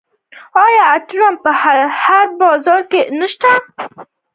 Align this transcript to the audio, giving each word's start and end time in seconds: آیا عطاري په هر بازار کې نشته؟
آیا 0.65 0.83
عطاري 0.95 1.37
په 1.43 1.51
هر 2.03 2.25
بازار 2.41 2.81
کې 2.91 3.01
نشته؟ 3.19 3.51